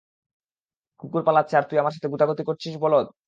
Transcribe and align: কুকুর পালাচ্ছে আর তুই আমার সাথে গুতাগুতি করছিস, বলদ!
কুকুর 0.99 1.21
পালাচ্ছে 1.27 1.53
আর 1.57 1.65
তুই 1.69 1.77
আমার 1.79 1.93
সাথে 1.93 2.11
গুতাগুতি 2.13 2.43
করছিস, 2.45 2.73
বলদ! 2.83 3.05